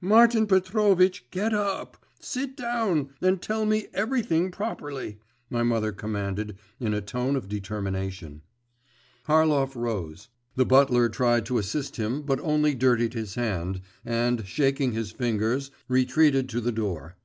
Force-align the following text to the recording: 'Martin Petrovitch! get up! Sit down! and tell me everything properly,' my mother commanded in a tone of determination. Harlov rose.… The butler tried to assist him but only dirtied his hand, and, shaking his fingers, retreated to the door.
'Martin 0.00 0.46
Petrovitch! 0.46 1.28
get 1.32 1.52
up! 1.52 2.06
Sit 2.20 2.56
down! 2.56 3.08
and 3.20 3.42
tell 3.42 3.66
me 3.66 3.88
everything 3.92 4.52
properly,' 4.52 5.18
my 5.50 5.64
mother 5.64 5.90
commanded 5.90 6.56
in 6.78 6.94
a 6.94 7.00
tone 7.00 7.34
of 7.34 7.48
determination. 7.48 8.42
Harlov 9.26 9.74
rose.… 9.74 10.28
The 10.54 10.64
butler 10.64 11.08
tried 11.08 11.44
to 11.46 11.58
assist 11.58 11.96
him 11.96 12.22
but 12.22 12.38
only 12.38 12.72
dirtied 12.72 13.14
his 13.14 13.34
hand, 13.34 13.80
and, 14.04 14.46
shaking 14.46 14.92
his 14.92 15.10
fingers, 15.10 15.72
retreated 15.88 16.48
to 16.50 16.60
the 16.60 16.70
door. 16.70 17.16